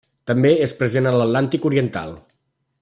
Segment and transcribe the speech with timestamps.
[0.29, 2.17] També és present a l'Atlàntic oriental.